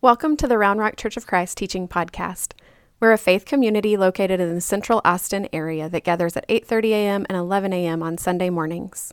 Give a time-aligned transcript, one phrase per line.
[0.00, 2.52] Welcome to the Round Rock Church of Christ Teaching Podcast.
[3.00, 7.26] We're a faith community located in the central Austin area that gathers at 8:30 a.m.
[7.28, 8.00] and 11 a.m.
[8.00, 9.10] on Sunday mornings.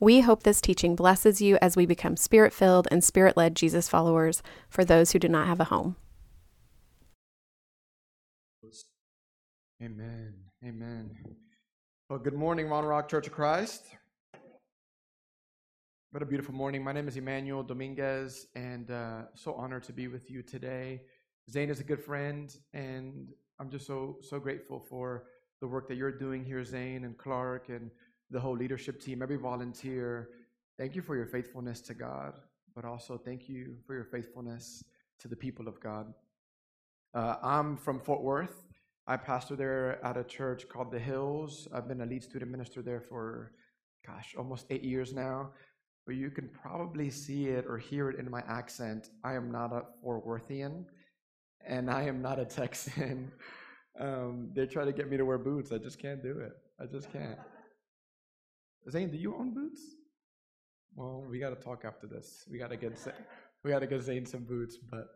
[0.00, 4.82] We hope this teaching blesses you as we become spirit-filled and spirit-led Jesus followers for
[4.82, 5.96] those who do not have a home.
[9.82, 10.32] Amen.
[10.64, 11.10] Amen.
[12.08, 13.82] Well, good morning, Round Rock Church of Christ.
[16.14, 16.84] What a beautiful morning.
[16.84, 21.02] My name is Emmanuel Dominguez, and uh, so honored to be with you today.
[21.50, 25.24] Zane is a good friend, and I'm just so so grateful for
[25.60, 27.90] the work that you're doing here, Zane and Clark, and
[28.30, 30.28] the whole leadership team, every volunteer.
[30.78, 32.34] Thank you for your faithfulness to God,
[32.76, 34.84] but also thank you for your faithfulness
[35.18, 36.14] to the people of God.
[37.12, 38.68] Uh, I'm from Fort Worth.
[39.08, 41.66] I pastor there at a church called The Hills.
[41.74, 43.50] I've been a lead student minister there for,
[44.06, 45.50] gosh, almost eight years now
[46.06, 49.10] but you can probably see it or hear it in my accent.
[49.22, 50.86] I am not a Fort Worthian,
[51.66, 53.32] and I am not a Texan.
[54.00, 55.70] Um, they try to get me to wear boots.
[55.70, 56.50] I just can't do it.
[56.80, 57.38] I just can't.
[58.90, 59.80] Zane, do you own boots?
[60.96, 62.44] Well, we got to talk after this.
[62.50, 62.98] We got to get
[63.62, 64.76] we got to get Zane some boots.
[64.76, 65.06] But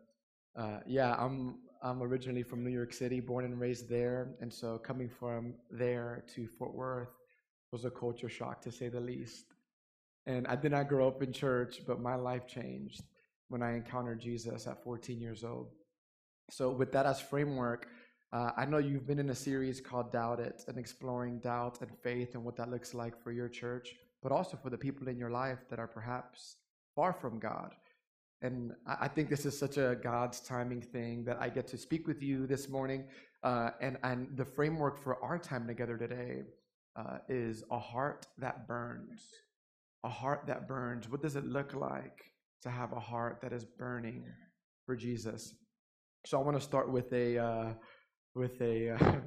[0.55, 4.77] uh, yeah, I'm I'm originally from New York City, born and raised there, and so
[4.77, 7.09] coming from there to Fort Worth
[7.71, 9.45] was a culture shock to say the least.
[10.29, 13.01] And I did not grow up in church, but my life changed
[13.47, 15.71] when I encountered Jesus at 14 years old.
[16.51, 17.87] So, with that as framework,
[18.31, 21.89] uh, I know you've been in a series called Doubt It and exploring doubt and
[22.03, 25.17] faith and what that looks like for your church, but also for the people in
[25.17, 26.57] your life that are perhaps
[26.95, 27.73] far from God.
[28.43, 32.05] And I think this is such a God's timing thing that I get to speak
[32.05, 33.05] with you this morning.
[33.41, 36.43] Uh, and, and the framework for our time together today
[36.95, 39.23] uh, is a heart that burns
[40.03, 41.09] a heart that burns.
[41.09, 42.31] What does it look like
[42.63, 44.25] to have a heart that is burning
[44.85, 45.53] for Jesus?
[46.25, 47.73] So I want to start with a uh,
[48.35, 48.91] with a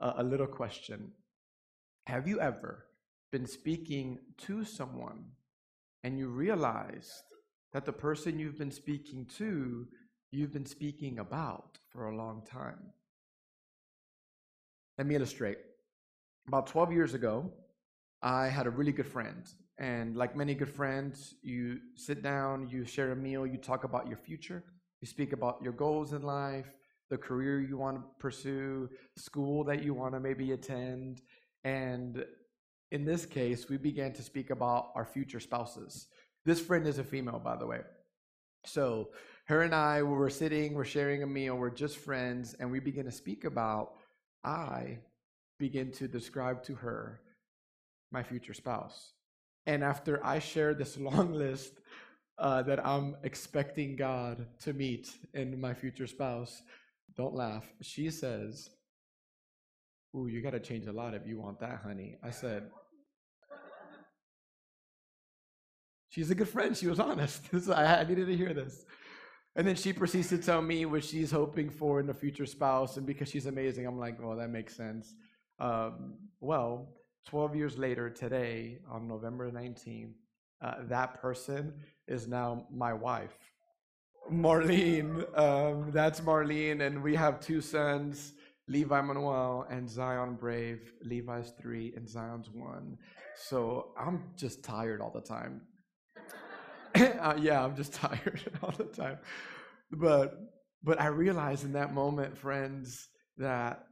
[0.00, 1.12] uh, a little question.
[2.06, 2.86] Have you ever
[3.30, 5.24] been speaking to someone
[6.04, 7.12] and you realized
[7.72, 9.86] that the person you've been speaking to,
[10.30, 12.92] you've been speaking about for a long time?
[14.96, 15.58] Let me illustrate.
[16.48, 17.52] About 12 years ago,
[18.22, 19.46] I had a really good friend
[19.78, 24.08] and like many good friends, you sit down, you share a meal, you talk about
[24.08, 24.64] your future,
[25.00, 26.66] you speak about your goals in life,
[27.10, 31.22] the career you want to pursue, school that you want to maybe attend.
[31.62, 32.24] And
[32.90, 36.08] in this case, we began to speak about our future spouses.
[36.44, 37.80] This friend is a female, by the way.
[38.64, 39.10] So
[39.46, 42.80] her and I, we were sitting, we're sharing a meal, we're just friends, and we
[42.80, 43.92] begin to speak about,
[44.44, 44.98] I
[45.58, 47.20] begin to describe to her
[48.10, 49.12] my future spouse.
[49.68, 51.74] And after I share this long list
[52.38, 56.62] uh, that I'm expecting God to meet in my future spouse,
[57.18, 57.66] don't laugh.
[57.82, 58.70] She says,
[60.16, 62.16] Ooh, you got to change a lot if you want that, honey.
[62.24, 62.70] I said,
[66.08, 66.74] She's a good friend.
[66.74, 67.42] She was honest.
[67.70, 68.86] I needed to hear this.
[69.54, 72.96] And then she proceeds to tell me what she's hoping for in a future spouse.
[72.96, 75.14] And because she's amazing, I'm like, well, that makes sense.
[75.60, 76.88] Um, well,
[77.26, 80.14] 12 years later, today, on November 19th,
[80.62, 81.74] uh, that person
[82.06, 83.36] is now my wife.
[84.30, 88.32] Marlene, um, that's Marlene, and we have two sons,
[88.68, 90.92] Levi Manuel and Zion Brave.
[91.02, 92.98] Levi's three and Zion's one.
[93.36, 95.62] So I'm just tired all the time.
[96.94, 99.18] uh, yeah, I'm just tired all the time.
[99.90, 100.34] But
[100.82, 103.08] but I realized in that moment, friends,
[103.38, 103.84] that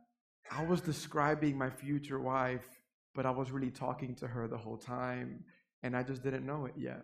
[0.50, 2.75] I was describing my future wife
[3.16, 5.42] but I was really talking to her the whole time,
[5.82, 7.02] and I just didn't know it yet.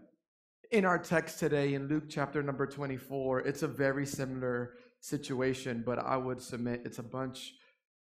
[0.71, 5.99] In our text today, in Luke chapter number 24, it's a very similar situation, but
[5.99, 7.55] I would submit it's a bunch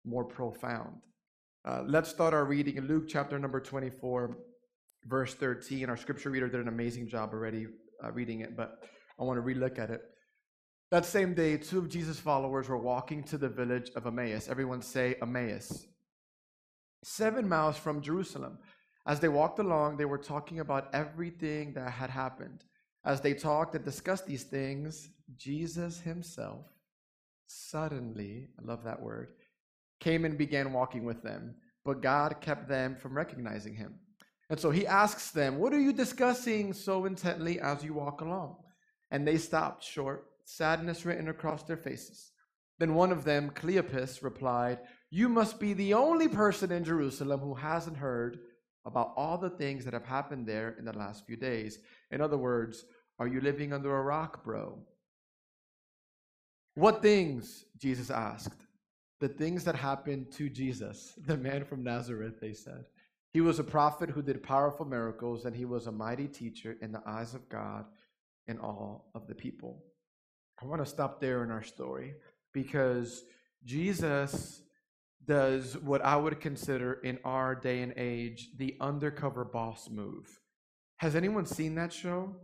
[0.04, 0.96] more profound.
[1.64, 4.38] Uh, let's start our reading in Luke chapter number 24,
[5.04, 5.90] verse 13.
[5.90, 7.66] Our scripture reader did an amazing job already
[8.02, 8.84] uh, reading it, but
[9.20, 10.00] I want to relook at it.
[10.90, 14.48] That same day, two of Jesus' followers were walking to the village of Emmaus.
[14.48, 15.86] Everyone say Emmaus
[17.02, 18.58] seven miles from Jerusalem.
[19.06, 22.64] As they walked along, they were talking about everything that had happened.
[23.04, 26.66] As they talked and discussed these things, Jesus himself
[27.48, 29.28] suddenly, I love that word,
[30.00, 31.54] came and began walking with them,
[31.84, 33.94] but God kept them from recognizing him.
[34.50, 38.56] And so he asks them, What are you discussing so intently as you walk along?
[39.10, 42.32] And they stopped short, sadness written across their faces.
[42.78, 44.78] Then one of them, Cleopas, replied,
[45.10, 48.38] you must be the only person in Jerusalem who hasn't heard
[48.84, 51.78] about all the things that have happened there in the last few days.
[52.10, 52.84] In other words,
[53.18, 54.78] are you living under a rock, bro?
[56.74, 57.64] What things?
[57.76, 58.66] Jesus asked.
[59.20, 62.84] The things that happened to Jesus, the man from Nazareth, they said.
[63.32, 66.92] He was a prophet who did powerful miracles, and he was a mighty teacher in
[66.92, 67.84] the eyes of God
[68.46, 69.82] and all of the people.
[70.62, 72.14] I want to stop there in our story
[72.52, 73.24] because
[73.64, 74.62] Jesus
[75.28, 80.26] does what I would consider in our day and age the undercover boss move.
[80.96, 82.34] Has anyone seen that show?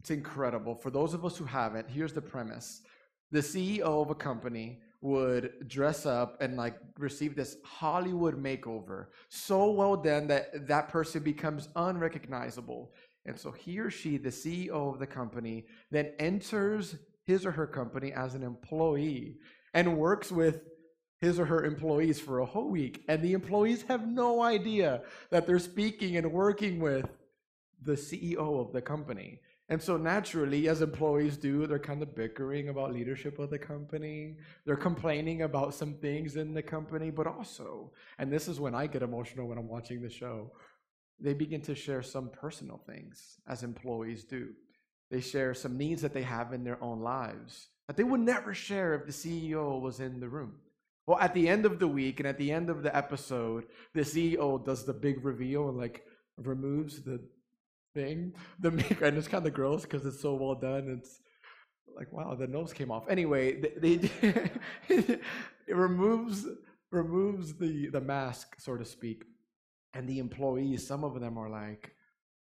[0.00, 0.74] It's incredible.
[0.74, 2.82] For those of us who haven't, here's the premise
[3.30, 9.70] the CEO of a company would dress up and like receive this Hollywood makeover so
[9.70, 12.92] well done that that person becomes unrecognizable.
[13.24, 17.66] And so he or she, the CEO of the company, then enters his or her
[17.66, 19.36] company as an employee
[19.74, 20.62] and works with
[21.20, 23.04] his or her employees for a whole week.
[23.08, 27.06] And the employees have no idea that they're speaking and working with
[27.82, 29.40] the CEO of the company.
[29.68, 34.36] And so naturally, as employees do, they're kind of bickering about leadership of the company.
[34.64, 38.88] They're complaining about some things in the company, but also, and this is when I
[38.88, 40.50] get emotional when I'm watching the show,
[41.20, 44.48] they begin to share some personal things as employees do.
[45.10, 48.54] They share some needs that they have in their own lives that they would never
[48.54, 50.54] share if the CEO was in the room.
[51.10, 53.64] Well, at the end of the week and at the end of the episode,
[53.94, 56.04] the CEO does the big reveal and like
[56.36, 57.18] removes the
[57.96, 58.32] thing.
[58.60, 60.88] The maker, and it's kind of gross because it's so well done.
[60.88, 61.20] It's
[61.96, 63.08] like, wow, the nose came off.
[63.08, 64.10] Anyway, they, they
[64.88, 65.20] it
[65.66, 66.46] removes
[66.92, 69.24] removes the the mask, so to speak,
[69.94, 70.86] and the employees.
[70.86, 71.90] Some of them are like,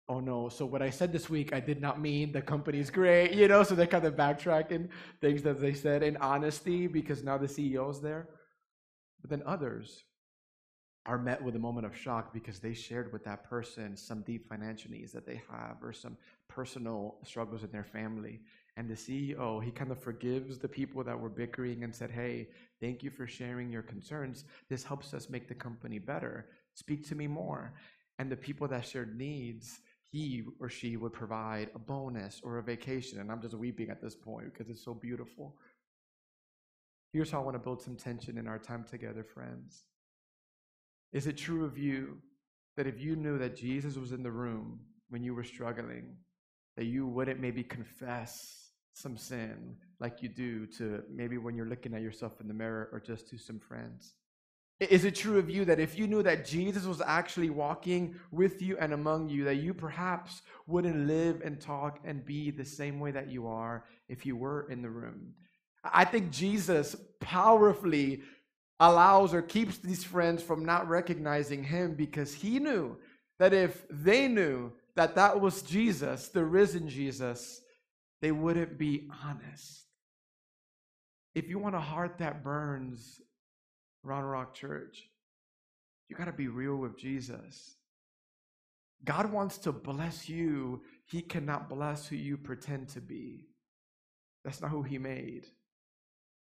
[0.07, 3.33] oh no, so what I said this week, I did not mean the company's great,
[3.33, 3.63] you know.
[3.63, 4.91] So they're kind of backtracking
[5.23, 8.29] things that they said in honesty because now the CEO's there.
[9.21, 10.05] But then others
[11.07, 14.49] are met with a moment of shock because they shared with that person some deep
[14.49, 16.17] financial needs that they have or some
[16.49, 18.41] personal struggles in their family.
[18.77, 22.49] And the CEO, he kind of forgives the people that were bickering and said, Hey,
[22.81, 24.45] thank you for sharing your concerns.
[24.69, 26.47] This helps us make the company better.
[26.75, 27.73] Speak to me more.
[28.19, 29.81] And the people that shared needs,
[30.11, 33.21] he or she would provide a bonus or a vacation.
[33.21, 35.57] And I'm just weeping at this point because it's so beautiful.
[37.13, 39.83] Here's how I want to build some tension in our time together, friends.
[41.13, 42.19] Is it true of you
[42.77, 46.17] that if you knew that Jesus was in the room when you were struggling,
[46.77, 51.95] that you wouldn't maybe confess some sin like you do to maybe when you're looking
[51.95, 54.15] at yourself in the mirror or just to some friends?
[54.79, 58.63] Is it true of you that if you knew that Jesus was actually walking with
[58.63, 62.99] you and among you, that you perhaps wouldn't live and talk and be the same
[62.99, 65.35] way that you are if you were in the room?
[65.85, 68.23] I think Jesus powerfully
[68.79, 72.97] allows or keeps these friends from not recognizing him because he knew
[73.39, 77.61] that if they knew that that was Jesus, the risen Jesus,
[78.21, 79.85] they wouldn't be honest.
[81.35, 83.21] If you want a heart that burns,
[84.03, 85.09] Round Rock Church,
[86.09, 87.77] you got to be real with Jesus.
[89.05, 90.83] God wants to bless you.
[91.07, 93.47] He cannot bless who you pretend to be.
[94.45, 95.47] That's not who He made.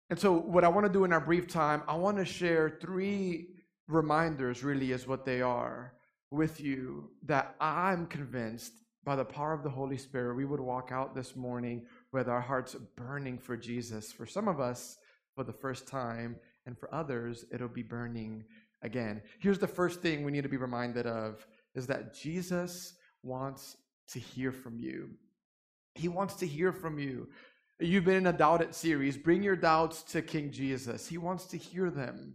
[0.08, 2.78] And so, what I want to do in our brief time, I want to share
[2.80, 3.48] three
[3.88, 5.94] reminders, really, is what they are
[6.30, 8.72] with you that I'm convinced
[9.06, 12.40] by the power of the Holy Spirit, we would walk out this morning with our
[12.40, 14.12] hearts burning for Jesus.
[14.12, 14.98] For some of us,
[15.36, 16.36] for the first time,
[16.66, 18.42] and for others, it'll be burning
[18.82, 19.22] again.
[19.38, 21.46] Here's the first thing we need to be reminded of
[21.76, 23.76] is that Jesus wants
[24.08, 25.10] to hear from you.
[25.94, 27.28] He wants to hear from you.
[27.78, 29.18] You've been in a Doubt series.
[29.18, 31.06] Bring your doubts to King Jesus.
[31.06, 32.34] He wants to hear them.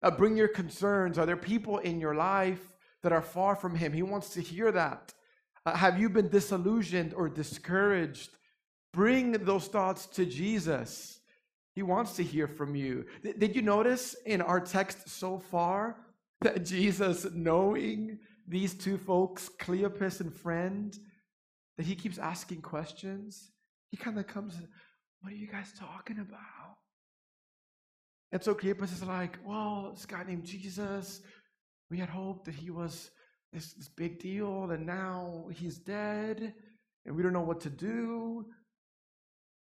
[0.00, 1.18] Uh, bring your concerns.
[1.18, 3.92] Are there people in your life that are far from Him?
[3.92, 5.12] He wants to hear that.
[5.64, 8.30] Uh, have you been disillusioned or discouraged?
[8.92, 11.18] Bring those thoughts to Jesus.
[11.74, 13.06] He wants to hear from you.
[13.24, 15.96] Th- did you notice in our text so far
[16.42, 20.96] that Jesus, knowing these two folks, Cleopas and friend,
[21.76, 23.50] that he keeps asking questions?
[23.96, 24.54] He kind of comes,
[25.20, 26.76] What are you guys talking about?
[28.32, 31.22] And so Cleopas is like, Well, this guy named Jesus,
[31.90, 33.10] we had hoped that he was
[33.52, 36.52] this, this big deal, and now he's dead,
[37.06, 38.46] and we don't know what to do.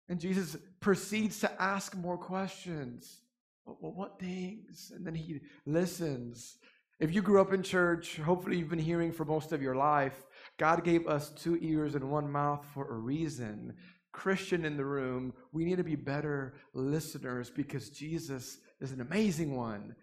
[0.09, 3.21] And Jesus proceeds to ask more questions.
[3.65, 4.91] Well, what things?
[4.95, 6.57] And then he listens.
[6.99, 10.23] If you grew up in church, hopefully you've been hearing for most of your life.
[10.57, 13.73] God gave us two ears and one mouth for a reason.
[14.13, 19.55] Christian in the room, we need to be better listeners because Jesus is an amazing
[19.55, 19.95] one.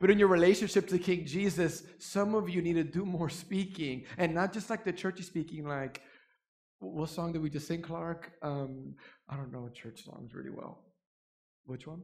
[0.00, 4.04] But in your relationship to King Jesus, some of you need to do more speaking
[4.16, 6.00] and not just like the churchy speaking, like,
[6.80, 8.32] what song did we just sing, Clark?
[8.42, 8.94] Um,
[9.28, 10.82] I don't know church songs really well.
[11.66, 12.02] Which one?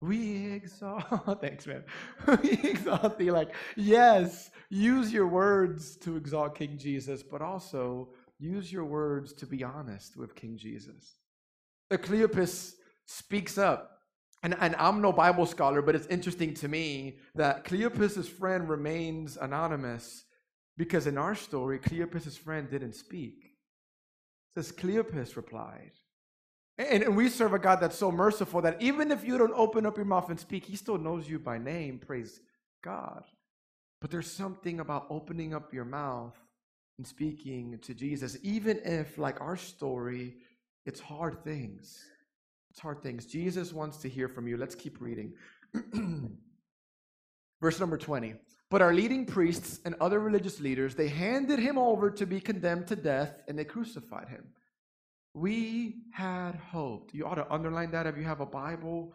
[0.00, 1.04] We exalt.
[1.40, 1.84] Thanks, man.
[2.42, 3.30] we exalt thee.
[3.30, 8.10] Like, yes, use your words to exalt King Jesus, but also
[8.42, 11.16] use your words to be honest with King Jesus.
[11.90, 12.72] The Cleopas
[13.06, 13.90] speaks up.
[14.42, 19.36] And, and I'm no Bible scholar, but it's interesting to me that Cleopas's friend remains
[19.36, 20.24] anonymous
[20.76, 23.34] because in our story, Cleopas's friend didn't speak.
[24.56, 25.92] It says Cleopas replied,
[26.76, 29.86] and, and we serve a God that's so merciful that even if you don't open
[29.86, 32.00] up your mouth and speak, He still knows you by name.
[32.04, 32.40] Praise
[32.82, 33.22] God.
[34.00, 36.34] But there's something about opening up your mouth
[36.98, 40.36] and speaking to Jesus, even if, like our story,
[40.84, 42.04] it's hard things.
[42.70, 43.26] It's hard things.
[43.26, 44.56] Jesus wants to hear from you.
[44.56, 45.34] Let's keep reading.
[47.60, 48.34] Verse number 20.
[48.70, 52.86] But our leading priests and other religious leaders, they handed him over to be condemned
[52.88, 54.44] to death and they crucified him.
[55.34, 57.14] We had hoped.
[57.14, 59.14] You ought to underline that if you have a Bible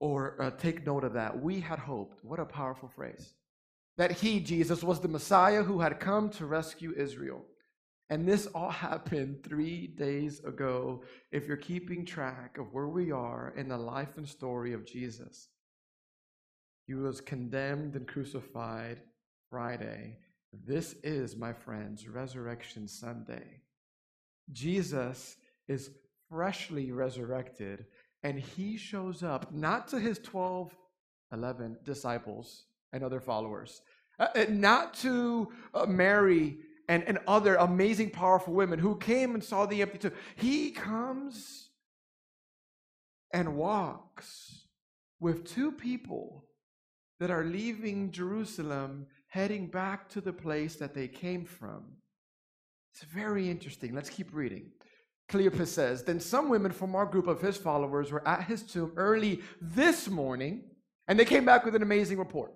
[0.00, 1.40] or uh, take note of that.
[1.40, 2.24] We had hoped.
[2.24, 3.34] What a powerful phrase.
[4.00, 7.44] That he, Jesus, was the Messiah who had come to rescue Israel.
[8.08, 11.02] And this all happened three days ago,
[11.32, 15.48] if you're keeping track of where we are in the life and story of Jesus.
[16.86, 19.02] He was condemned and crucified
[19.50, 20.16] Friday.
[20.66, 23.60] This is, my friends, Resurrection Sunday.
[24.50, 25.36] Jesus
[25.68, 25.90] is
[26.30, 27.84] freshly resurrected,
[28.22, 30.74] and he shows up not to his 12,
[31.32, 33.82] 11 disciples and other followers,
[34.18, 39.44] uh, uh, not to uh, Mary and, and other amazing, powerful women who came and
[39.44, 40.12] saw the empty tomb.
[40.36, 41.70] He comes
[43.32, 44.66] and walks
[45.20, 46.46] with two people
[47.20, 51.84] that are leaving Jerusalem, heading back to the place that they came from.
[52.92, 53.94] It's very interesting.
[53.94, 54.72] Let's keep reading.
[55.30, 58.92] Cleopas says, Then some women from our group of his followers were at his tomb
[58.96, 60.64] early this morning,
[61.06, 62.52] and they came back with an amazing report.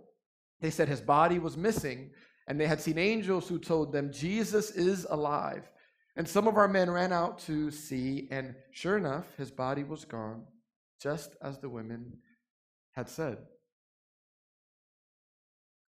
[0.65, 2.09] They said his body was missing,
[2.49, 5.71] and they had seen angels who told them, Jesus is alive.
[6.17, 10.07] And some of our men ran out to see, and sure enough, his body was
[10.07, 10.45] gone,
[11.03, 12.17] just as the women
[12.93, 13.37] had said.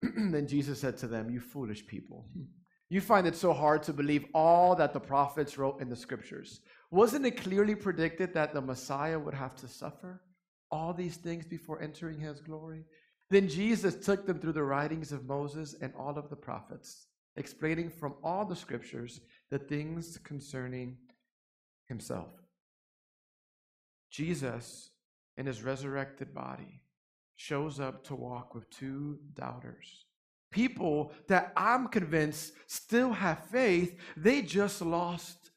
[0.00, 2.24] then Jesus said to them, You foolish people.
[2.88, 6.60] You find it so hard to believe all that the prophets wrote in the scriptures.
[6.90, 10.22] Wasn't it clearly predicted that the Messiah would have to suffer
[10.70, 12.86] all these things before entering his glory?
[13.32, 17.90] Then Jesus took them through the writings of Moses and all of the prophets, explaining
[17.90, 19.20] from all the scriptures
[19.50, 20.98] the things concerning
[21.88, 22.28] himself.
[24.10, 24.90] Jesus,
[25.36, 26.82] in his resurrected body,
[27.36, 30.04] shows up to walk with two doubters
[30.52, 35.50] people that I'm convinced still have faith, they just lost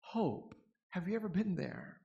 [0.00, 0.54] hope.
[0.90, 2.00] Have you ever been there?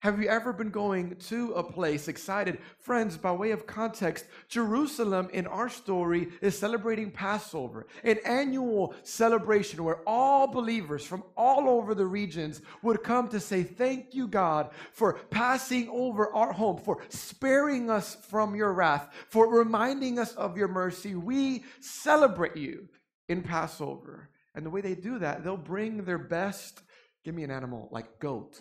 [0.00, 2.58] Have you ever been going to a place excited?
[2.78, 9.82] Friends, by way of context, Jerusalem in our story is celebrating Passover, an annual celebration
[9.82, 14.70] where all believers from all over the regions would come to say, Thank you, God,
[14.92, 20.58] for passing over our home, for sparing us from your wrath, for reminding us of
[20.58, 21.14] your mercy.
[21.14, 22.90] We celebrate you
[23.30, 24.28] in Passover.
[24.54, 26.82] And the way they do that, they'll bring their best,
[27.24, 28.60] give me an animal, like goat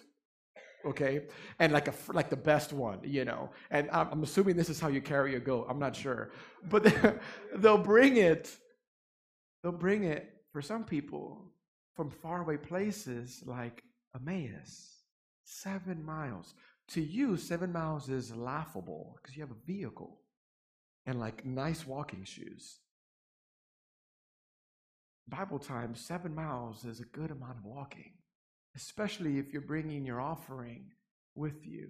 [0.85, 1.21] okay?
[1.59, 3.49] And like a like the best one you know?
[3.71, 6.31] And i'm, I'm assuming this is how you carry a goat i'm not sure.
[6.69, 6.93] But
[7.55, 8.55] they'll bring it
[9.63, 11.41] they'll bring it for some people
[11.95, 13.83] from faraway places like
[14.15, 14.95] emmaus
[15.45, 16.53] seven miles.
[16.89, 20.19] To you seven miles is laughable because you have a vehicle
[21.05, 22.79] and like nice walking shoes.
[25.27, 28.11] Bible time seven miles is a good amount of walking
[28.75, 30.91] especially if you're bringing your offering
[31.35, 31.89] with you.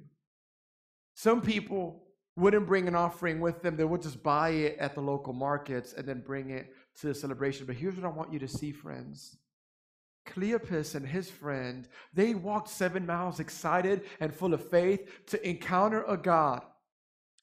[1.16, 2.04] Some people
[2.38, 5.94] wouldn't bring an offering with them, they would just buy it at the local markets
[5.94, 7.66] and then bring it to the celebration.
[7.66, 9.38] But here's what I want you to see, friends.
[10.28, 16.04] Cleopas and his friend, they walked seven miles excited and full of faith to encounter
[16.04, 16.62] a God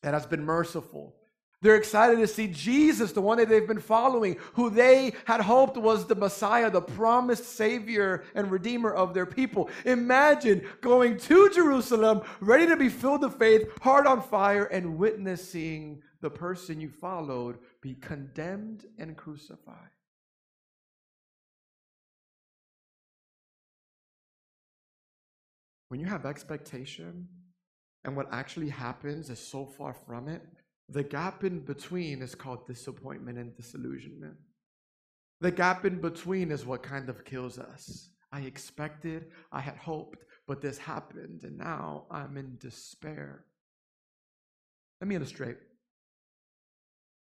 [0.02, 1.14] that has been merciful,
[1.62, 5.76] they're excited to see Jesus, the one that they've been following, who they had hoped
[5.76, 9.70] was the Messiah, the promised Savior and Redeemer of their people.
[9.84, 16.02] Imagine going to Jerusalem, ready to be filled with faith, heart on fire, and witnessing
[16.20, 19.76] the person you followed be condemned and crucified.
[25.88, 27.28] When you have expectation
[28.04, 30.42] and what actually happens is so far from it,
[30.88, 34.36] the gap in between is called disappointment and disillusionment.
[35.40, 38.10] The gap in between is what kind of kills us.
[38.32, 43.44] I expected, I had hoped but this happened, and now I'm in despair.
[45.00, 45.56] Let me illustrate.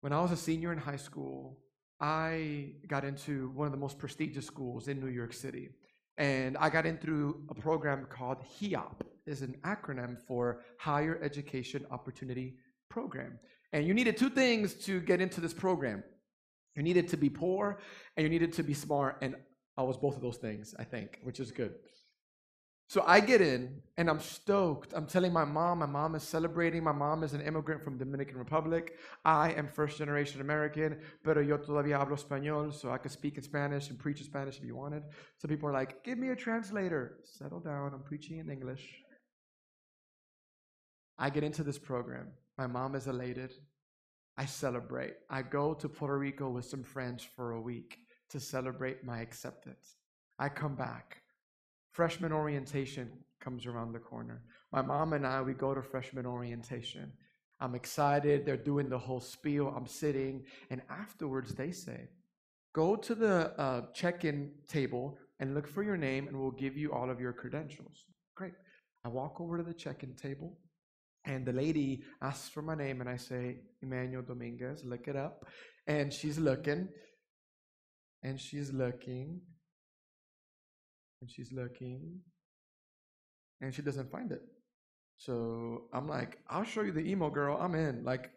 [0.01, 1.59] When I was a senior in high school,
[2.01, 5.71] I got into one of the most prestigious schools in New York City.
[6.17, 11.87] And I got in through a program called HEOP, is an acronym for Higher Education
[11.91, 12.57] Opportunity
[12.89, 13.39] Program.
[13.73, 16.05] And you needed two things to get into this program.
[16.77, 17.81] You needed to be poor
[18.17, 19.19] and you needed to be smart.
[19.21, 19.35] And
[19.77, 21.75] I was both of those things, I think, which is good.
[22.89, 24.93] So I get in and I'm stoked.
[24.93, 26.85] I'm telling my mom, my mom is celebrating.
[26.85, 28.99] My mom is an immigrant from Dominican Republic.
[29.25, 33.43] I am first generation American, pero yo todavía hablo español, so I could speak in
[33.43, 35.03] Spanish and preach in Spanish if you wanted.
[35.39, 37.19] So people are like, give me a translator.
[37.25, 38.87] Settle down, I'm preaching in English.
[41.19, 42.29] I get into this program.
[42.59, 43.53] My mom is elated.
[44.37, 45.15] I celebrate.
[45.31, 47.99] I go to Puerto Rico with some friends for a week
[48.31, 49.97] to celebrate my acceptance.
[50.39, 51.19] I come back.
[51.93, 54.43] Freshman orientation comes around the corner.
[54.73, 57.13] My mom and I, we go to freshman orientation.
[57.61, 58.45] I'm excited.
[58.45, 59.73] They're doing the whole spiel.
[59.77, 60.45] I'm sitting.
[60.71, 62.09] And afterwards, they say,
[62.73, 66.77] go to the uh, check in table and look for your name, and we'll give
[66.77, 68.07] you all of your credentials.
[68.35, 68.55] Great.
[69.05, 70.59] I walk over to the check in table.
[71.27, 75.47] And the lady asks for my name, and I say, Emmanuel Dominguez, look it up.
[75.87, 76.89] And she's looking,
[78.23, 79.41] and she's looking,
[81.21, 82.21] and she's looking,
[83.61, 84.43] and she doesn't find it.
[85.17, 87.57] So I'm like, I'll show you the email, girl.
[87.59, 88.05] I'm in.
[88.05, 88.31] Like,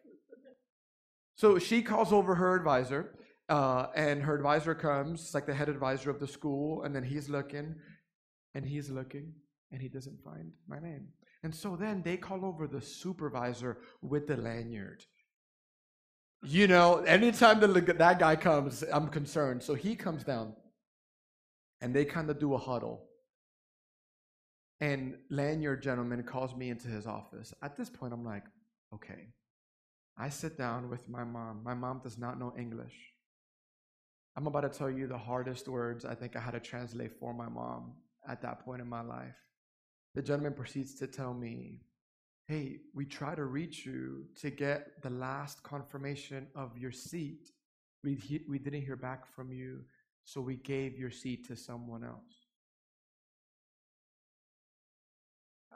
[1.35, 3.15] so she calls over her advisor,
[3.49, 7.29] uh, and her advisor comes, like the head advisor of the school, and then he's
[7.29, 7.75] looking,
[8.53, 9.33] and he's looking,
[9.71, 11.07] and he doesn't find my name.
[11.43, 15.03] And so then they call over the supervisor with the lanyard.
[16.43, 19.63] You know, anytime the, that guy comes, I'm concerned.
[19.63, 20.53] So he comes down
[21.81, 23.03] and they kind of do a huddle.
[24.79, 27.53] And lanyard gentleman calls me into his office.
[27.63, 28.43] At this point, I'm like,
[28.93, 29.33] okay.
[30.17, 31.61] I sit down with my mom.
[31.63, 32.95] My mom does not know English.
[34.35, 37.33] I'm about to tell you the hardest words I think I had to translate for
[37.33, 37.93] my mom
[38.27, 39.35] at that point in my life.
[40.17, 41.83] The gentleman proceeds to tell me,
[42.47, 47.51] Hey, we tried to reach you to get the last confirmation of your seat.
[48.03, 49.81] We, he- we didn't hear back from you,
[50.23, 52.47] so we gave your seat to someone else.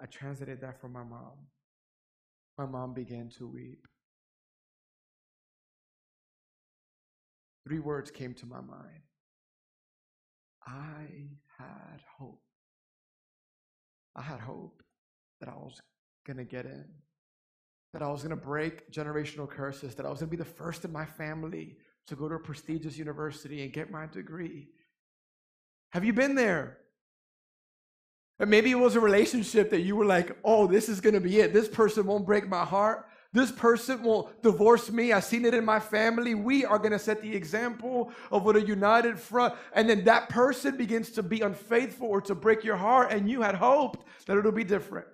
[0.01, 1.37] I translated that for my mom.
[2.57, 3.87] My mom began to weep.
[7.67, 9.03] Three words came to my mind
[10.65, 12.41] I had hope.
[14.15, 14.83] I had hope
[15.39, 15.79] that I was
[16.25, 16.85] going to get in,
[17.93, 20.45] that I was going to break generational curses, that I was going to be the
[20.45, 24.67] first in my family to go to a prestigious university and get my degree.
[25.91, 26.77] Have you been there?
[28.39, 31.21] And maybe it was a relationship that you were like, oh, this is going to
[31.21, 31.53] be it.
[31.53, 33.05] This person won't break my heart.
[33.33, 35.13] This person will divorce me.
[35.13, 36.35] I've seen it in my family.
[36.35, 39.53] We are going to set the example of what a united front.
[39.73, 43.41] And then that person begins to be unfaithful or to break your heart, and you
[43.41, 45.07] had hoped that it'll be different.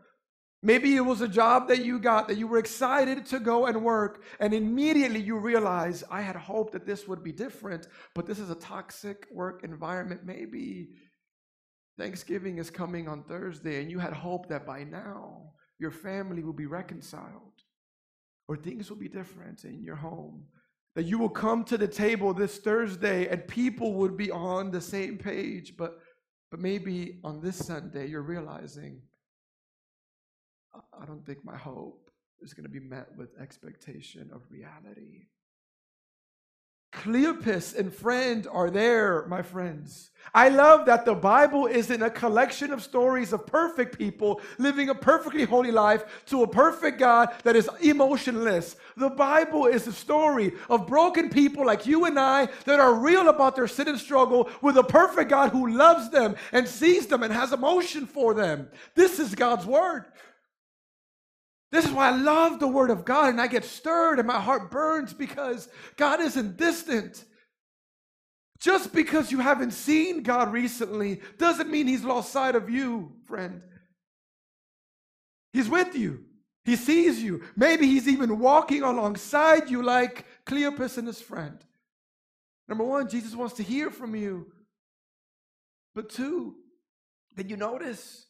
[0.63, 3.83] Maybe it was a job that you got that you were excited to go and
[3.83, 8.39] work, and immediately you realize, I had hoped that this would be different, but this
[8.39, 10.21] is a toxic work environment.
[10.25, 10.89] Maybe
[11.99, 16.53] Thanksgiving is coming on Thursday, and you had hoped that by now your family will
[16.53, 17.56] be reconciled
[18.47, 20.45] or things will be different in your home.
[20.95, 24.81] That you will come to the table this Thursday and people would be on the
[24.81, 25.99] same page, but,
[26.49, 29.01] but maybe on this Sunday you're realizing,
[30.99, 32.09] I don't think my hope
[32.41, 35.25] is going to be met with expectation of reality.
[36.93, 40.09] Cleopas and friend are there, my friends.
[40.33, 44.95] I love that the Bible isn't a collection of stories of perfect people living a
[44.95, 48.75] perfectly holy life to a perfect God that is emotionless.
[48.97, 53.29] The Bible is a story of broken people like you and I that are real
[53.29, 57.23] about their sin and struggle with a perfect God who loves them and sees them
[57.23, 58.67] and has emotion for them.
[58.95, 60.05] This is God's word.
[61.71, 64.39] This is why I love the Word of God and I get stirred and my
[64.39, 67.25] heart burns because God isn't distant.
[68.59, 73.61] Just because you haven't seen God recently doesn't mean He's lost sight of you, friend.
[75.53, 76.23] He's with you,
[76.65, 77.43] He sees you.
[77.55, 81.63] Maybe He's even walking alongside you like Cleopas and his friend.
[82.67, 84.51] Number one, Jesus wants to hear from you.
[85.93, 86.55] But two,
[87.35, 88.25] did you notice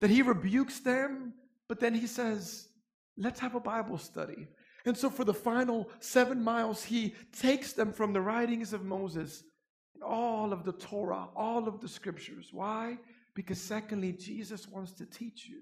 [0.00, 1.34] that He rebukes them
[1.70, 2.66] but then he says,
[3.16, 4.48] let's have a Bible study.
[4.84, 9.44] And so for the final seven miles, he takes them from the writings of Moses,
[10.04, 12.48] all of the Torah, all of the scriptures.
[12.50, 12.98] Why?
[13.36, 15.60] Because secondly, Jesus wants to teach you.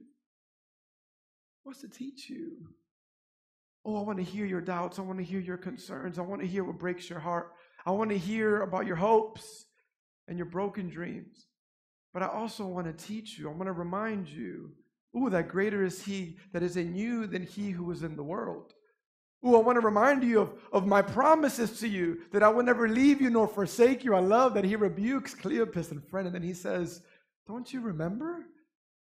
[1.66, 2.52] Wants to teach you.
[3.84, 4.98] Oh, I want to hear your doubts.
[4.98, 6.18] I want to hear your concerns.
[6.18, 7.52] I want to hear what breaks your heart.
[7.84, 9.66] I want to hear about your hopes
[10.26, 11.48] and your broken dreams.
[12.14, 13.50] But I also want to teach you.
[13.50, 14.70] I want to remind you,
[15.16, 18.22] ooh, that greater is he that is in you than he who is in the
[18.22, 18.74] world.
[19.46, 22.64] Ooh, I want to remind you of, of my promises to you that I will
[22.64, 24.14] never leave you nor forsake you.
[24.14, 27.02] I love that he rebukes Cleopas and friend, and then he says,
[27.46, 28.46] Don't you remember?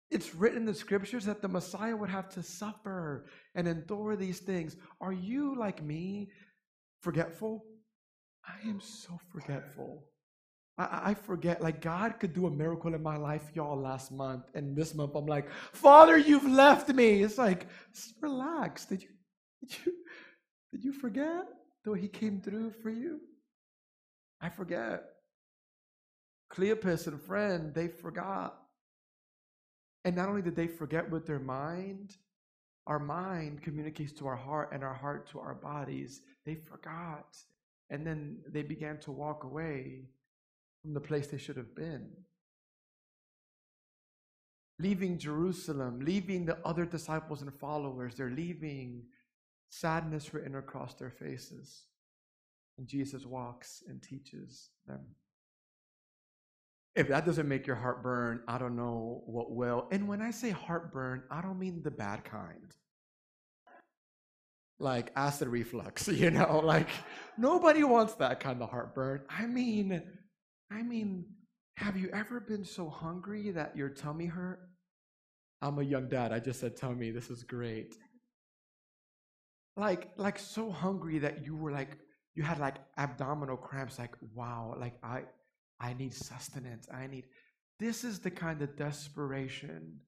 [0.10, 4.40] It's written in the scriptures that the Messiah would have to suffer and endure these
[4.40, 4.78] things.
[5.02, 6.30] Are you like me,
[7.02, 7.66] forgetful?
[8.46, 10.06] I am so forgetful.
[10.78, 14.46] I, I, forget, like, God could do a miracle in my life, y'all, last month.
[14.54, 17.24] And this month, I'm like, Father, you've left me.
[17.24, 17.68] It's like,
[18.22, 18.86] relax.
[18.86, 19.10] Did you,
[19.62, 19.94] did you,
[20.72, 21.46] did you forget
[21.84, 23.20] though he came through for you?
[24.42, 25.06] I forget.
[26.54, 28.58] Cleopas and friend, they forgot.
[30.06, 32.16] And not only did they forget with their mind,
[32.86, 36.22] our mind communicates to our heart and our heart to our bodies.
[36.46, 37.36] They forgot.
[37.90, 40.04] And then they began to walk away
[40.88, 42.08] from the place they should have been.
[44.80, 49.04] Leaving Jerusalem, leaving the other disciples and followers, they're leaving
[49.70, 51.88] sadness written across their faces.
[52.78, 55.02] And Jesus walks and teaches them.
[56.96, 59.90] If that doesn't make your heart burn, I don't know what will.
[59.92, 62.74] And when I say heartburn, I don't mean the bad kind.
[64.80, 66.88] Like acid reflux, you know, like
[67.38, 69.24] nobody wants that kind of heartburn.
[69.30, 70.02] I mean,
[70.72, 71.26] I mean,
[71.78, 74.60] have you ever been so hungry that your tummy hurt?
[75.62, 76.32] I'm a young dad.
[76.32, 77.12] I just said tummy.
[77.12, 77.96] This is great
[79.78, 81.98] like like so hungry that you were like
[82.36, 85.22] you had like abdominal cramps like wow like i
[85.80, 87.26] i need sustenance i need
[87.80, 90.00] this is the kind of desperation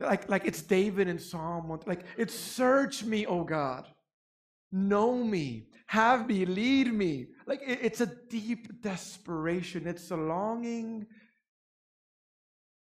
[0.00, 3.86] like like it's david in psalm 1 like it's search me oh god
[4.72, 7.28] know me have me lead me.
[7.46, 9.86] Like it, it's a deep desperation.
[9.86, 11.06] It's a longing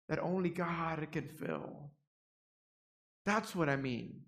[0.10, 1.92] that only god can fill.
[3.26, 4.22] That's what i mean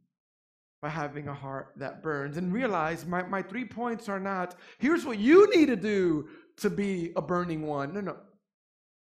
[0.81, 2.37] by having a heart that burns.
[2.37, 6.69] And realize my, my three points are not here's what you need to do to
[6.69, 7.93] be a burning one.
[7.93, 8.17] No no.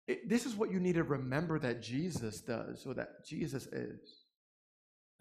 [0.08, 4.23] It, this is what you need to remember that jesus does or that jesus is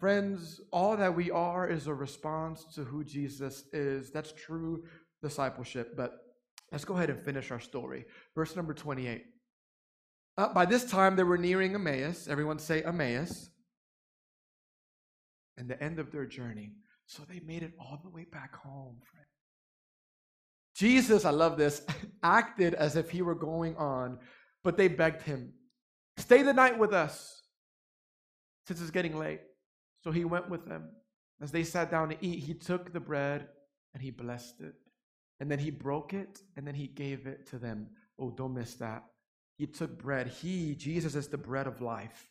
[0.03, 4.83] friends all that we are is a response to who jesus is that's true
[5.21, 6.11] discipleship but
[6.71, 9.23] let's go ahead and finish our story verse number 28
[10.37, 13.49] uh, by this time they were nearing emmaus everyone say emmaus
[15.57, 16.71] and the end of their journey.
[17.05, 19.25] So they made it all the way back home, friend.
[20.75, 21.81] Jesus, I love this,
[22.23, 24.19] acted as if he were going on,
[24.63, 25.53] but they begged him,
[26.17, 27.41] Stay the night with us,
[28.67, 29.41] since it's getting late.
[30.03, 30.89] So he went with them.
[31.41, 33.47] As they sat down to eat, he took the bread
[33.93, 34.75] and he blessed it.
[35.39, 37.87] And then he broke it and then he gave it to them.
[38.19, 39.03] Oh, don't miss that.
[39.57, 40.27] He took bread.
[40.27, 42.29] He, Jesus, is the bread of life.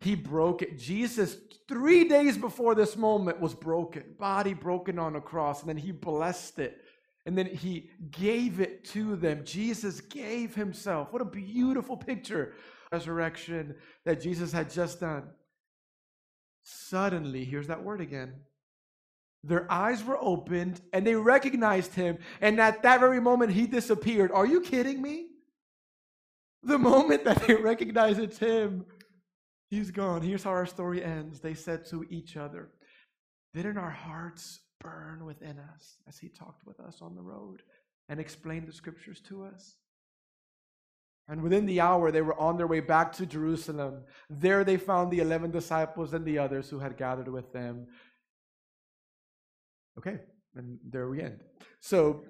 [0.00, 0.78] He broke it.
[0.78, 5.78] Jesus, three days before this moment, was broken, body broken on a cross, and then
[5.78, 6.78] he blessed it.
[7.26, 9.44] And then he gave it to them.
[9.46, 11.10] Jesus gave himself.
[11.10, 12.52] What a beautiful picture.
[12.92, 15.24] Resurrection that Jesus had just done.
[16.64, 18.34] Suddenly, here's that word again.
[19.44, 22.18] Their eyes were opened and they recognized him.
[22.40, 24.32] And at that very moment, he disappeared.
[24.32, 25.26] Are you kidding me?
[26.62, 28.86] The moment that they recognized it's him,
[29.74, 30.22] He's gone.
[30.22, 31.40] Here's how our story ends.
[31.40, 32.68] They said to each other,
[33.54, 37.62] Didn't our hearts burn within us as he talked with us on the road
[38.08, 39.74] and explained the scriptures to us?
[41.26, 44.04] And within the hour, they were on their way back to Jerusalem.
[44.28, 47.86] There they found the 11 disciples and the others who had gathered with them.
[49.98, 50.18] Okay,
[50.54, 51.40] and there we end.
[51.80, 52.24] So,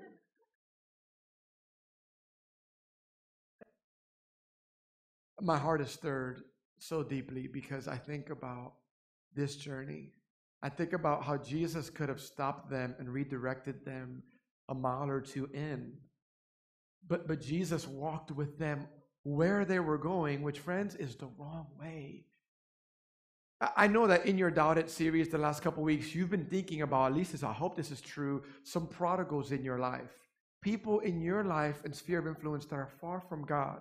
[5.41, 6.43] my heart is stirred
[6.79, 8.75] so deeply because I think about
[9.35, 10.13] this journey.
[10.63, 14.23] I think about how Jesus could have stopped them and redirected them
[14.69, 15.95] a mile or two in.
[17.07, 18.87] But, but Jesus walked with them
[19.23, 22.25] where they were going, which, friends, is the wrong way.
[23.77, 26.83] I know that in your Doubt It series the last couple weeks, you've been thinking
[26.83, 30.11] about, at least I hope this is true, some prodigals in your life.
[30.61, 33.81] People in your life and sphere of influence that are far from God.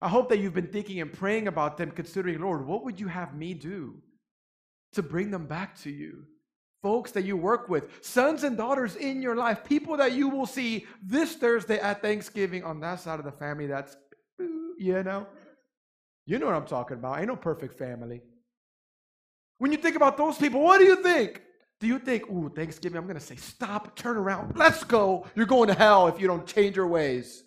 [0.00, 3.08] I hope that you've been thinking and praying about them, considering, Lord, what would you
[3.08, 3.96] have me do
[4.92, 6.24] to bring them back to you?
[6.86, 10.46] Folks that you work with, sons and daughters in your life, people that you will
[10.46, 13.96] see this Thursday at Thanksgiving on that side of the family that's
[14.78, 15.26] you know?
[16.26, 17.18] You know what I'm talking about.
[17.18, 18.20] Ain't no perfect family.
[19.58, 21.42] When you think about those people, what do you think?
[21.80, 25.26] Do you think, ooh, Thanksgiving, I'm going to say, stop, turn around, let's go.
[25.34, 27.42] You're going to hell if you don't change your ways.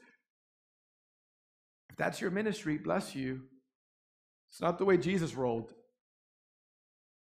[1.89, 3.43] If that's your ministry, bless you.
[4.51, 5.71] It's not the way Jesus rolled.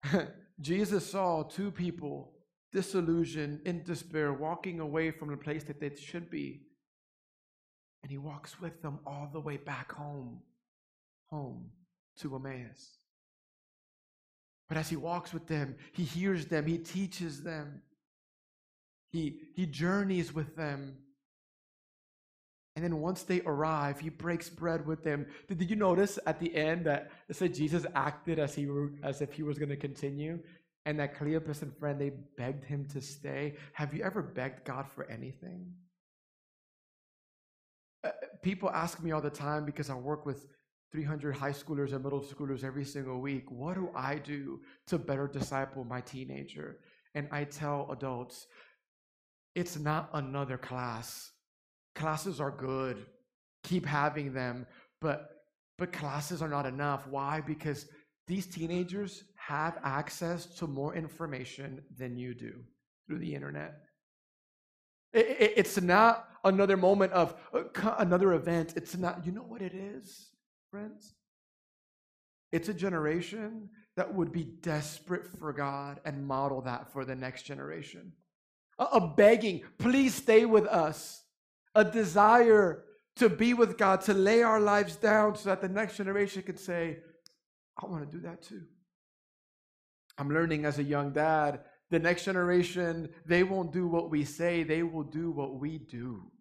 [0.60, 2.32] Jesus saw two people
[2.72, 6.62] disillusioned, in despair, walking away from the place that they should be.
[8.04, 10.42] And he walks with them all the way back home,
[11.30, 11.72] home
[12.20, 12.98] to Emmaus.
[14.68, 17.82] But as he walks with them, he hears them, he teaches them,
[19.12, 20.98] he, he journeys with them.
[22.76, 25.26] And then once they arrive, he breaks bread with them.
[25.48, 28.68] Did, did you notice at the end that it said Jesus acted as, he
[29.02, 30.40] as if he was going to continue?
[30.86, 33.56] And that Cleopas and friend, they begged him to stay.
[33.74, 35.74] Have you ever begged God for anything?
[38.04, 38.12] Uh,
[38.44, 40.46] people ask me all the time because I work with
[40.92, 43.50] 300 high schoolers and middle schoolers every single week.
[43.50, 46.80] What do I do to better disciple my teenager?
[47.16, 48.48] And I tell adults,
[49.56, 51.32] it's not another class.
[51.96, 53.06] Classes are good.
[53.64, 54.68] Keep having them,
[55.02, 55.32] but
[55.78, 57.08] but classes are not enough.
[57.08, 57.42] Why?
[57.42, 57.88] Because
[58.28, 62.54] these teenagers have access to more information than you do
[63.08, 63.82] through the internet.
[65.14, 68.74] it's not another moment of uh, another event.
[68.76, 70.30] It's not, you know what it is?
[70.76, 71.14] friends?
[72.52, 77.44] It's a generation that would be desperate for God and model that for the next
[77.44, 78.12] generation.
[78.78, 81.24] A, a begging, please stay with us.
[81.76, 82.84] A desire
[83.18, 86.58] to be with God, to lay our lives down so that the next generation can
[86.58, 86.98] say,
[87.82, 88.64] I want to do that too.
[90.18, 91.62] I'm learning as a young dad,
[91.92, 96.32] the next generation, they won't do what we say, they will do what we do.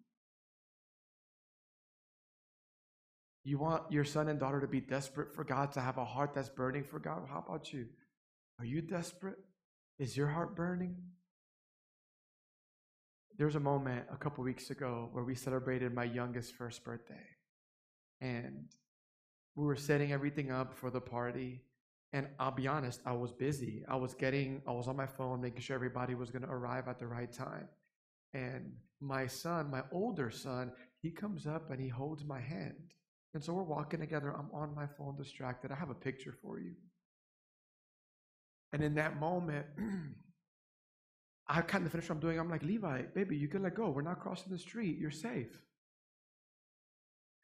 [3.43, 6.33] You want your son and daughter to be desperate for God, to have a heart
[6.33, 7.27] that's burning for God?
[7.29, 7.85] How about you?
[8.59, 9.37] Are you desperate?
[9.99, 10.95] Is your heart burning?
[13.37, 17.27] There was a moment a couple weeks ago where we celebrated my youngest first birthday.
[18.21, 18.65] And
[19.55, 21.63] we were setting everything up for the party.
[22.13, 23.83] And I'll be honest, I was busy.
[23.89, 26.87] I was getting, I was on my phone making sure everybody was going to arrive
[26.87, 27.67] at the right time.
[28.33, 28.71] And
[29.01, 30.71] my son, my older son,
[31.01, 32.93] he comes up and he holds my hand.
[33.33, 34.33] And so we're walking together.
[34.33, 35.71] I'm on my phone, distracted.
[35.71, 36.71] I have a picture for you.
[38.71, 39.65] And in that moment,
[41.47, 42.39] I kind of finished what I'm doing.
[42.39, 43.89] I'm like, Levi, baby, you can let go.
[43.89, 44.97] We're not crossing the street.
[44.97, 45.61] You're safe.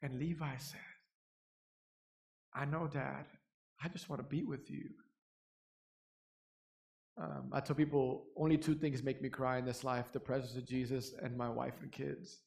[0.02, 0.80] And Levi said,
[2.54, 3.26] I know, Dad.
[3.82, 4.90] I just want to be with you.
[7.20, 10.56] Um, I tell people only two things make me cry in this life the presence
[10.56, 12.38] of Jesus and my wife and kids.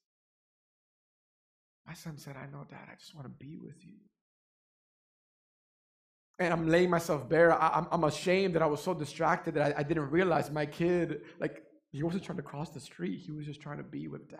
[1.85, 3.97] My son said, I know, Dad, I just want to be with you.
[6.37, 7.53] And I'm laying myself bare.
[7.53, 10.65] I, am I'm ashamed that I was so distracted that I, I didn't realize my
[10.65, 13.19] kid, like, he wasn't trying to cross the street.
[13.19, 14.39] He was just trying to be with Dad.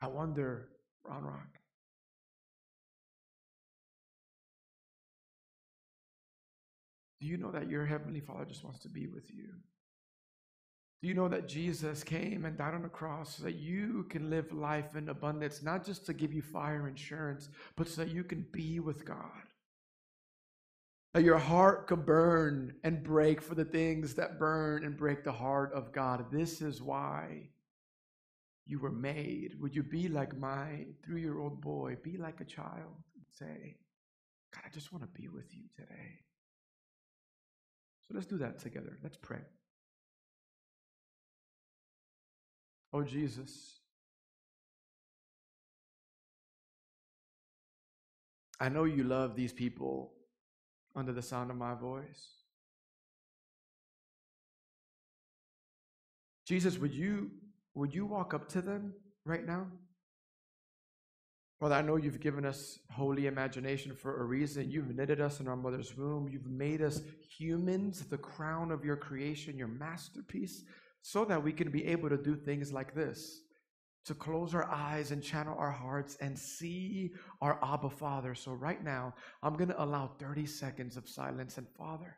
[0.00, 0.70] I wonder,
[1.04, 1.58] Round Rock,
[7.20, 9.48] do you know that your Heavenly Father just wants to be with you?
[11.02, 14.30] Do you know that Jesus came and died on the cross so that you can
[14.30, 18.24] live life in abundance, not just to give you fire insurance, but so that you
[18.24, 19.45] can be with God?
[21.16, 25.32] That your heart could burn and break for the things that burn and break the
[25.32, 26.26] heart of God.
[26.30, 27.48] This is why
[28.66, 29.54] you were made.
[29.58, 31.96] Would you be like my three year old boy?
[32.02, 33.78] Be like a child and say,
[34.54, 36.20] God, I just want to be with you today.
[38.06, 38.98] So let's do that together.
[39.02, 39.40] Let's pray.
[42.92, 43.78] Oh, Jesus,
[48.60, 50.12] I know you love these people
[50.96, 52.28] under the sound of my voice.
[56.46, 57.30] Jesus, would you
[57.74, 59.66] would you walk up to them right now?
[61.60, 64.70] Father, I know you've given us holy imagination for a reason.
[64.70, 66.28] You've knitted us in our mother's womb.
[66.28, 67.02] You've made us
[67.38, 70.64] humans, the crown of your creation, your masterpiece
[71.02, 73.42] so that we can be able to do things like this
[74.06, 78.34] to close our eyes and channel our hearts and see our Abba Father.
[78.34, 81.58] So, right now, I'm going to allow 30 seconds of silence.
[81.58, 82.16] And, Father,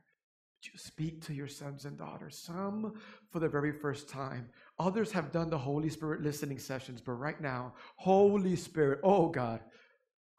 [0.64, 2.94] you speak to your sons and daughters, some
[3.30, 4.48] for the very first time.
[4.78, 9.60] Others have done the Holy Spirit listening sessions, but right now, Holy Spirit, oh God,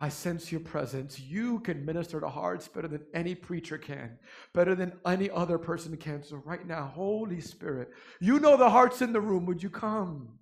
[0.02, 1.20] I sense your presence.
[1.20, 4.18] You can minister to hearts better than any preacher can,
[4.54, 6.24] better than any other person can.
[6.24, 9.46] So, right now, Holy Spirit, you know the hearts in the room.
[9.46, 10.39] Would you come?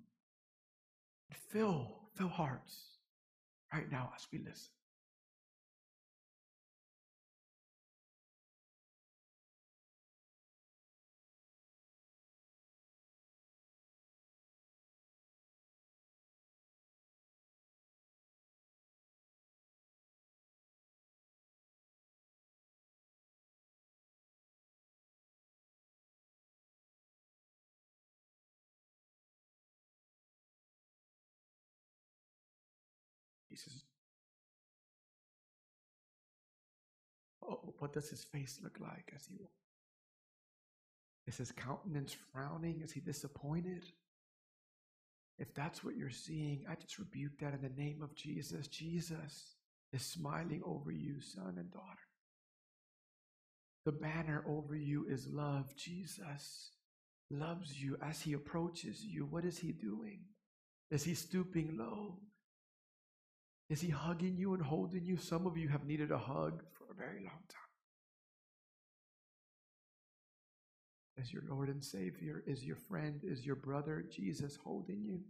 [1.32, 2.98] Fill, fill hearts
[3.72, 4.70] right now as we listen.
[37.78, 39.52] What does his face look like as he walks?
[41.28, 42.80] is his countenance frowning?
[42.82, 43.84] Is he disappointed?
[45.38, 48.66] If that's what you're seeing, I just rebuke that in the name of Jesus.
[48.66, 49.54] Jesus
[49.92, 51.84] is smiling over you, son and daughter.
[53.84, 55.76] The banner over you is love.
[55.76, 56.70] Jesus
[57.30, 59.26] loves you as he approaches you.
[59.26, 60.20] What is he doing?
[60.90, 62.20] Is he stooping low?
[63.68, 65.18] Is he hugging you and holding you?
[65.18, 67.67] Some of you have needed a hug for a very long time.
[71.20, 75.20] As your Lord and Savior, is your friend, is your brother, Jesus holding you?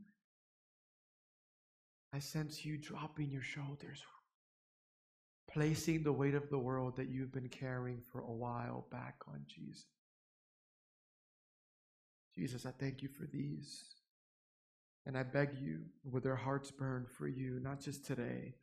[2.12, 4.02] I sense you dropping your shoulders,
[5.50, 9.40] placing the weight of the world that you've been carrying for a while back on
[9.46, 9.86] Jesus.
[12.36, 13.84] Jesus, I thank you for these.
[15.06, 18.54] And I beg you, with their hearts burn for you, not just today,